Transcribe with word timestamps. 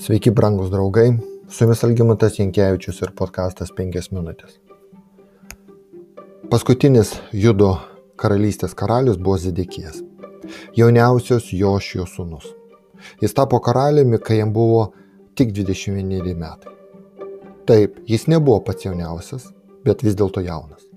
Sveiki, 0.00 0.30
brangus 0.30 0.70
draugai, 0.70 1.10
su 1.48 1.64
jumis 1.64 1.82
Algimantas 1.84 2.38
Jankievičius 2.38 3.02
ir 3.02 3.10
podkastas 3.18 3.68
5 3.76 4.06
minutės. 4.16 4.54
Paskutinis 6.48 7.10
Judo 7.36 7.74
karalystės 8.22 8.72
karalius 8.72 9.18
buvo 9.20 9.36
Zidikijas, 9.42 9.98
jauniausios 10.78 11.50
Jošijo 11.52 12.08
sūnus. 12.08 12.48
Jis 13.20 13.36
tapo 13.36 13.60
karaliumi, 13.60 14.22
kai 14.24 14.40
jam 14.40 14.56
buvo 14.56 14.86
tik 15.36 15.52
21 15.60 16.32
metai. 16.32 16.72
Taip, 17.68 18.00
jis 18.08 18.24
nebuvo 18.32 18.64
pats 18.64 18.88
jauniausias, 18.88 19.50
bet 19.84 20.00
vis 20.00 20.16
dėlto 20.16 20.40
jaunas. 20.48 20.88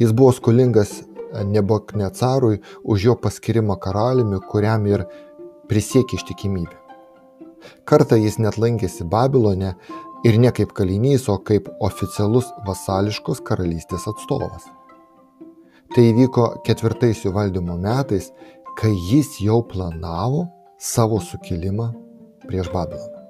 Jis 0.00 0.16
buvo 0.16 0.32
skolingas 0.32 1.02
Neboknecarui 1.28 2.62
už 2.88 3.08
jo 3.10 3.20
paskirimą 3.20 3.76
karaliumi, 3.76 4.40
kuriam 4.48 4.88
ir 4.88 5.04
prisiekė 5.68 6.16
ištikimybę. 6.16 6.87
Kartą 7.88 8.18
jis 8.20 8.38
net 8.42 8.58
lankėsi 8.60 9.06
Babilone 9.08 9.74
ir 10.26 10.38
ne 10.40 10.52
kaip 10.54 10.74
kalinys, 10.76 11.28
o 11.28 11.38
kaip 11.38 11.68
oficialus 11.84 12.50
vasališkos 12.66 13.42
karalystės 13.46 14.08
atstovas. 14.10 14.66
Tai 15.94 16.04
įvyko 16.04 16.48
ketvirtais 16.66 17.24
jų 17.24 17.32
valdymo 17.36 17.78
metais, 17.80 18.32
kai 18.78 18.92
jis 19.10 19.38
jau 19.42 19.62
planavo 19.66 20.46
savo 20.78 21.20
sukilimą 21.24 21.92
prieš 22.46 22.68
Babiloną. 22.74 23.24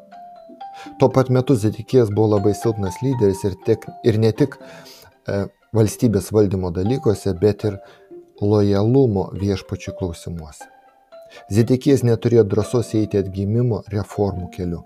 Tuo 0.99 1.09
pat 1.11 1.31
metu 1.35 1.57
Zetikijas 1.59 2.11
buvo 2.15 2.37
labai 2.37 2.55
silpnas 2.55 3.01
lyderis 3.03 3.45
ir, 3.45 3.55
tik, 3.67 3.87
ir 4.07 4.19
ne 4.23 4.31
tik 4.33 4.55
e, 4.59 5.47
valstybės 5.75 6.31
valdymo 6.35 6.71
dalykuose, 6.75 7.35
bet 7.41 7.65
ir 7.67 7.79
lojalumo 8.41 9.29
viešpačių 9.35 9.97
klausimuose. 9.99 10.69
Zedekijas 11.53 12.05
neturėjo 12.07 12.45
drąsos 12.53 12.95
eiti 12.99 13.21
atgimimo 13.23 13.83
reformų 13.95 14.51
keliu. 14.55 14.85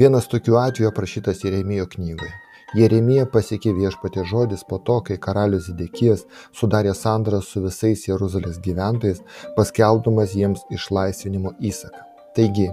Vienas 0.00 0.28
tokių 0.30 0.56
atvejų 0.60 0.90
aprašytas 0.90 1.44
Jeremijo 1.44 1.86
knygoje. 1.90 2.32
Jeremija 2.78 3.24
pasiekė 3.26 3.72
viešpatė 3.74 4.22
žodis 4.30 4.62
po 4.68 4.78
to, 4.78 5.00
kai 5.06 5.16
karalius 5.18 5.66
Zedekijas 5.66 6.22
sudarė 6.54 6.94
sandrą 6.94 7.40
su 7.42 7.62
visais 7.64 8.04
Jeruzalės 8.06 8.60
gyventojais, 8.62 9.24
paskelbdamas 9.56 10.36
jiems 10.38 10.62
išlaisvinimo 10.70 11.56
įsaką. 11.72 12.06
Taigi, 12.38 12.68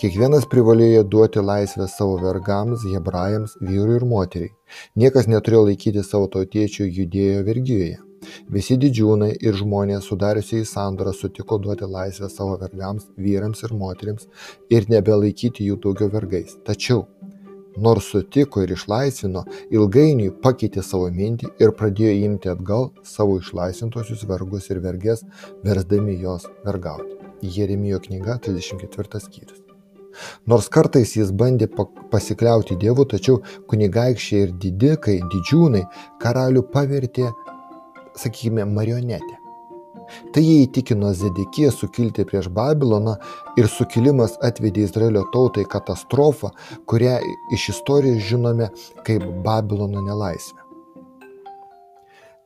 kiekvienas 0.00 0.46
privalėjo 0.48 1.02
duoti 1.12 1.42
laisvę 1.44 1.90
savo 1.92 2.16
vergams, 2.22 2.86
hebrajams, 2.88 3.58
vyrui 3.60 3.98
ir 3.98 4.06
moteriai. 4.08 4.54
Niekas 4.96 5.28
neturėjo 5.28 5.66
laikyti 5.68 6.04
savo 6.08 6.30
tautiečių 6.32 6.88
judėjo 6.88 7.44
vergijoje. 7.44 7.98
Visi 8.52 8.76
didžiūnai 8.76 9.30
ir 9.40 9.56
žmonės 9.56 10.04
sudariusiai 10.10 10.66
sandorą 10.68 11.14
sutiko 11.16 11.56
duoti 11.58 11.86
laisvę 11.88 12.28
savo 12.28 12.58
vergams, 12.60 13.06
vyrams 13.16 13.64
ir 13.64 13.72
moteriams 13.72 14.28
ir 14.68 14.84
nebelaikyti 14.92 15.64
jų 15.64 15.78
daugiau 15.86 16.10
vergais. 16.12 16.58
Tačiau, 16.66 17.06
nors 17.80 18.10
sutiko 18.12 18.62
ir 18.62 18.74
išlaisvino, 18.76 19.46
ilgainiui 19.72 20.34
pakeitė 20.44 20.84
savo 20.84 21.08
mintį 21.10 21.54
ir 21.64 21.72
pradėjo 21.78 22.14
imti 22.28 22.52
atgal 22.52 22.90
savo 23.02 23.38
išlaisvintosius 23.40 24.26
vergus 24.28 24.68
ir 24.70 24.82
vergės, 24.84 25.24
versdami 25.64 26.20
jos 26.20 26.44
vergauti. 26.66 27.16
Jeremijo 27.40 28.00
knyga 28.04 28.38
34 28.44 29.24
skyrius. 29.24 29.64
Nors 30.46 30.68
kartais 30.70 31.16
jis 31.16 31.32
bandė 31.34 31.66
pasikliauti 32.12 32.76
Dievu, 32.78 33.06
tačiau 33.10 33.40
kunigaikščiai 33.70 34.44
ir 34.46 34.52
didikai, 34.62 35.16
didžiūnai 35.32 35.82
karalių 36.22 36.62
pavertė, 36.70 37.32
sakykime, 38.16 38.64
marionetę. 38.64 39.44
Tai 40.32 40.42
jie 40.44 40.64
įtikino 40.64 41.12
Zedekiją 41.14 41.70
sukilti 41.72 42.24
prieš 42.28 42.48
Babiloną 42.52 43.14
ir 43.60 43.68
sukilimas 43.72 44.36
atvedė 44.48 44.84
Izraelio 44.88 45.22
tautai 45.32 45.64
katastrofą, 45.74 46.50
kurią 46.90 47.16
iš 47.56 47.68
istorijos 47.74 48.26
žinome 48.28 48.68
kaip 49.06 49.24
Babilono 49.46 50.02
nelaisvę. 50.04 50.60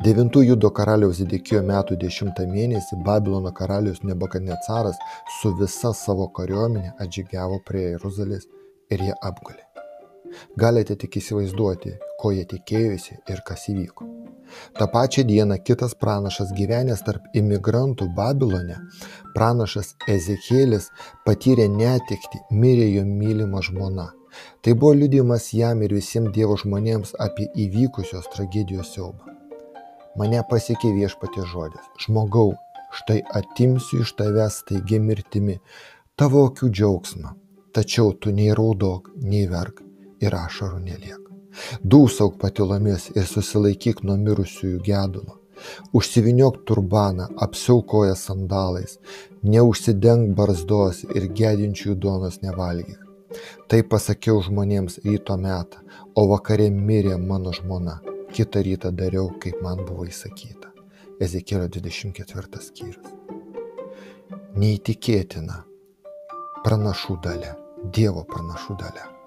Devintų 0.07 0.45
Judo 0.47 0.71
karaliaus 0.71 1.19
Zedekijo 1.19 1.65
metų 1.67 1.97
dešimtą 1.99 2.45
mėnesį 2.47 3.01
Babilono 3.07 3.51
karalius 3.51 4.05
Nebukadnecaras 4.07 5.01
su 5.41 5.51
visa 5.59 5.91
savo 5.91 6.29
kariuomenė 6.37 6.93
atžygiavo 7.03 7.59
prie 7.67 7.89
Jeruzalės 7.89 8.47
ir 8.95 9.03
ją 9.09 9.19
apgulė. 9.31 9.65
Galite 10.61 10.95
tik 11.03 11.19
įsivaizduoti, 11.19 11.97
ko 12.21 12.31
jie 12.37 12.47
tikėjosi 12.47 13.19
ir 13.33 13.43
kas 13.49 13.67
įvyko. 13.73 14.07
Ta 14.79 14.87
pačia 14.93 15.25
diena 15.29 15.59
kitas 15.59 15.95
pranašas 15.99 16.53
gyvenęs 16.59 17.05
tarp 17.07 17.31
imigrantų 17.41 18.11
Babilone, 18.19 18.79
pranašas 19.35 19.95
Ezekėlis 20.09 20.91
patyrė 21.27 21.69
netikti, 21.73 22.43
mirė 22.51 22.91
jo 22.93 23.07
mylima 23.09 23.65
žmona. 23.65 24.13
Tai 24.63 24.75
buvo 24.75 24.93
liudimas 24.95 25.51
jam 25.57 25.83
ir 25.83 25.97
visiems 25.97 26.35
Dievo 26.37 26.59
žmonėms 26.61 27.17
apie 27.19 27.49
įvykusios 27.67 28.29
tragedijos 28.35 28.95
siaubą 28.95 29.39
mane 30.19 30.43
pasiekė 30.51 30.91
viešpaties 30.97 31.51
žodis. 31.53 31.87
Žmogau, 32.05 32.53
štai 33.01 33.21
atimsiu 33.41 34.03
iš 34.05 34.15
tavęs 34.19 34.63
taigi 34.71 35.01
mirtimi 35.05 35.59
tavo 36.19 36.45
akių 36.51 36.73
džiaugsmą, 36.75 37.35
tačiau 37.77 38.15
tu 38.21 38.35
nei 38.41 38.51
raudok, 38.61 39.13
nei 39.31 39.47
verk 39.55 39.85
ir 40.25 40.39
ašarų 40.43 40.85
neliek. 40.91 41.28
Dūsauk 41.83 42.39
patilomis 42.43 43.09
ir 43.17 43.27
susilaikyk 43.27 44.05
nuo 44.07 44.17
mirusiųjų 44.21 44.81
gedulo. 44.85 45.39
Užsiviniok 45.93 46.61
turbaną, 46.69 47.27
apsiaukoja 47.45 48.15
sandalais, 48.15 48.99
neužsidenk 49.43 50.37
barzdos 50.39 51.03
ir 51.09 51.27
gedinčiųjų 51.41 51.97
duonos 51.99 52.39
nevalgyk. 52.45 53.01
Tai 53.69 53.83
pasakiau 53.91 54.39
žmonėms 54.45 55.01
ryto 55.05 55.37
metą, 55.37 55.83
o 56.15 56.29
vakarė 56.31 56.71
mirė 56.73 57.19
mano 57.19 57.53
žmona 57.53 57.99
kitą 58.33 58.63
rytą 58.63 58.93
dariau, 58.93 59.31
kaip 59.43 59.61
man 59.65 59.85
buvo 59.85 60.07
įsakyta. 60.09 60.73
Ezekėlio 61.21 61.67
24 61.75 62.63
skyrius. 62.63 63.15
Neįtikėtina 64.59 65.63
pranašų 66.65 67.21
dalė, 67.25 67.55
Dievo 67.95 68.25
pranašų 68.27 68.79
dalė. 68.79 69.18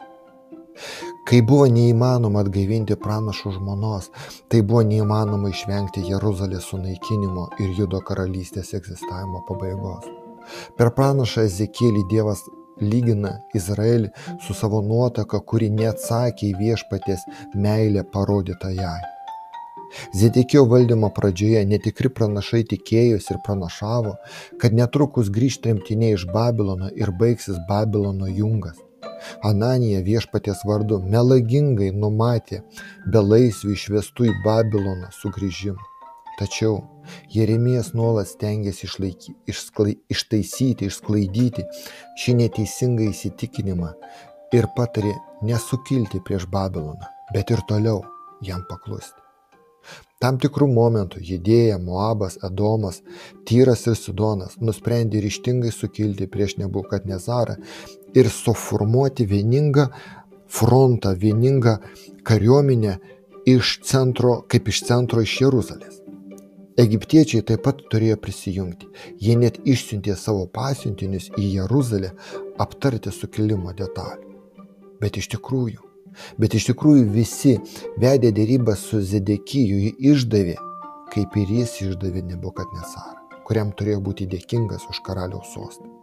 Kai 1.27 1.41
buvo 1.47 1.67
neįmanoma 1.71 2.41
atgaivinti 2.45 2.97
pranašų 3.01 3.55
žmonos, 3.57 4.09
tai 4.49 4.61
buvo 4.61 4.81
neįmanoma 4.87 5.51
išvengti 5.51 6.07
Jeruzalės 6.09 6.71
sunaikinimo 6.71 7.49
ir 7.61 7.77
Judo 7.77 8.01
karalystės 8.07 8.73
egzistavimo 8.77 9.43
pabaigos. 9.49 10.09
Per 10.77 10.91
pranašą 10.97 11.45
Ezekėlį 11.47 12.03
Dievas 12.11 12.43
lygina 12.81 13.37
Izraelį 13.57 14.11
su 14.45 14.57
savo 14.57 14.81
nuotaka, 14.81 15.39
kuri 15.39 15.69
neatsakė 15.77 16.51
į 16.51 16.59
viešpatės 16.59 17.25
meilę 17.55 18.03
parodytą 18.13 18.73
jai. 18.75 18.99
Zedekio 20.15 20.63
valdymo 20.71 21.09
pradžioje 21.15 21.63
netikri 21.67 22.09
pranašai 22.19 22.61
tikėjosi 22.73 23.33
ir 23.35 23.41
pranašavo, 23.47 24.13
kad 24.61 24.77
netrukus 24.77 25.31
grįž 25.35 25.59
tremtiniai 25.65 26.15
iš 26.17 26.29
Babilono 26.31 26.91
ir 26.95 27.11
baigsis 27.19 27.59
Babilono 27.67 28.31
jungas. 28.31 28.79
Ananija 29.47 30.01
viešpatės 30.05 30.65
vardu 30.67 31.01
melagingai 31.03 31.91
numatė 31.93 32.63
belaisvių 33.13 33.75
išvestų 33.77 34.29
į 34.31 34.35
Babiloną 34.45 35.11
sugrįžimą. 35.21 35.87
Tačiau 36.39 36.79
Jeremijas 37.29 37.91
nuolat 37.93 38.29
stengiasi 38.31 38.87
išlaiky, 38.87 39.35
išsklai, 39.51 39.97
ištaisyti, 40.09 40.87
išsklaidyti 40.89 41.67
šį 42.23 42.37
neteisingą 42.39 43.09
įsitikinimą 43.11 43.91
ir 44.57 44.69
patarė 44.77 45.13
nesukilti 45.45 46.23
prieš 46.25 46.47
Babiloną, 46.49 47.11
bet 47.35 47.53
ir 47.53 47.61
toliau 47.69 48.01
jam 48.41 48.63
paklusti. 48.69 49.21
Tam 50.21 50.37
tikrų 50.37 50.67
momentų 50.69 51.17
Judėja, 51.25 51.79
Moabas, 51.81 52.35
Edomas, 52.45 52.99
Tyras 53.49 53.87
ir 53.89 53.95
Sidonas 53.97 54.59
nusprendė 54.61 55.17
ryštingai 55.23 55.71
sukilti 55.73 56.27
prieš 56.29 56.59
Nebukadnezarą 56.59 57.55
ir 58.13 58.29
suformuoti 58.29 59.25
vieningą 59.27 59.87
frontą, 60.47 61.15
vieningą 61.15 61.77
kariuomenę 62.23 62.97
iš 63.45 63.79
centro, 63.83 64.41
kaip 64.47 64.67
iš 64.67 64.83
centro 64.89 65.21
iš 65.21 65.41
Jeruzalės. 65.41 66.01
Egiptiečiai 66.79 67.43
taip 67.45 67.63
pat 67.65 67.81
turėjo 67.91 68.17
prisijungti. 68.23 68.87
Jie 69.19 69.35
net 69.35 69.59
išsiuntė 69.67 70.15
savo 70.15 70.47
pasiuntinius 70.47 71.29
į 71.37 71.47
Jeruzalę 71.57 72.13
aptarti 72.63 73.11
sukilimo 73.11 73.73
detalių. 73.75 74.29
Bet 75.01 75.17
iš 75.19 75.31
tikrųjų, 75.35 75.81
bet 76.39 76.55
iš 76.55 76.69
tikrųjų 76.71 77.07
visi 77.11 77.57
vedė 78.01 78.31
dėrybą 78.37 78.77
su 78.79 79.01
Zedekiju, 79.01 79.79
jį 79.85 79.95
išdavė, 80.13 80.57
kaip 81.13 81.35
ir 81.41 81.57
jis 81.59 81.79
išdavė 81.87 82.23
Nebukadnesarą, 82.29 83.41
kuriam 83.47 83.73
turėjo 83.75 84.03
būti 84.07 84.29
dėkingas 84.31 84.87
už 84.89 85.03
karaliaus 85.05 85.51
sostą. 85.53 86.00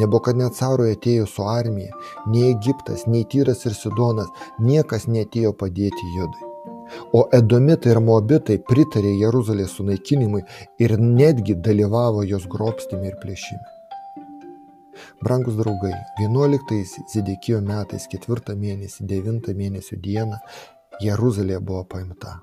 Nebukadnecarui 0.00 0.94
atėjo 0.96 1.26
su 1.30 1.46
armija, 1.48 1.94
nei 2.32 2.50
Egiptas, 2.50 3.06
nei 3.06 3.24
Tyras 3.30 3.64
ir 3.66 3.76
Sidonas, 3.76 4.32
niekas 4.58 5.08
netėjo 5.10 5.54
padėti 5.62 6.12
Judui. 6.16 6.52
O 7.18 7.24
Edomitai 7.34 7.94
ir 7.94 8.00
Moabitai 8.08 8.58
pritarė 8.68 9.12
Jeruzalės 9.20 9.74
sunaikinimui 9.78 10.44
ir 10.82 10.94
netgi 11.02 11.56
dalyvavo 11.68 12.22
jos 12.26 12.46
grobstime 12.50 13.10
ir 13.10 13.16
plėšime. 13.22 13.64
Brangus 15.20 15.56
draugai, 15.58 15.92
11 16.20 17.06
Zidekijo 17.12 17.60
metais 17.64 18.06
4 18.12 18.56
mėnesį 18.56 19.06
9 19.12 19.54
mėnesio 19.56 19.98
dieną 20.00 20.38
Jeruzalė 21.02 21.60
buvo 21.60 21.84
paimta. 21.84 22.38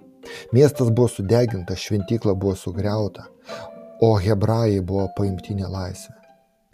Miestas 0.54 0.92
buvo 0.92 1.08
sudegintas, 1.12 1.82
šventykla 1.84 2.36
buvo 2.36 2.56
sugriauta, 2.56 3.26
o 4.02 4.14
hebrajai 4.26 4.82
buvo 4.82 5.08
paimti 5.18 5.56
nelaisvę. 5.58 6.23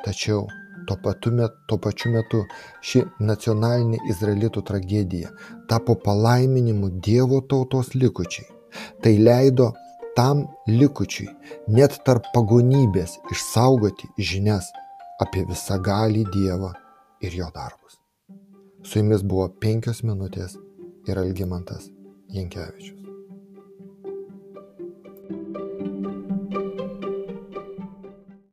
Tačiau 0.06 0.48
tuo, 0.88 0.98
patu 1.04 1.32
met, 1.32 1.52
tuo 1.68 1.78
pačiu 1.78 2.12
metu 2.14 2.44
ši 2.82 3.04
nacionalinė 3.20 4.00
izraelitų 4.12 4.64
tragedija 4.70 5.32
tapo 5.70 5.96
palaiminimu 6.06 6.90
Dievo 7.06 7.42
tautos 7.42 7.94
likučiai. 7.96 8.48
Tai 9.02 9.14
leido 9.18 9.72
tam 10.18 10.46
likučiui 10.68 11.30
net 11.78 12.00
tarp 12.06 12.30
pagonybės 12.36 13.18
išsaugoti 13.34 14.12
žinias 14.32 14.70
apie 15.24 15.46
visagalį 15.50 16.26
Dievą 16.34 16.74
ir 17.26 17.36
jo 17.42 17.50
darbus. 17.56 18.00
Su 18.84 19.02
jumis 19.02 19.26
buvo 19.26 19.50
penkios 19.64 20.04
minutės 20.08 20.56
ir 21.08 21.20
Algimantas 21.20 21.90
Jankievičius. 22.32 22.99